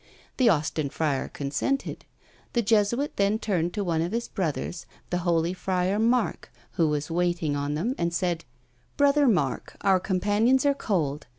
[0.37, 2.05] The Austin friar consented.
[2.53, 7.11] The Jesuit then turning to one of his brothers, the holy friar Mark, who was
[7.11, 8.43] waiting on them, said,
[8.97, 11.27] "Brother Mark, our companions are cold.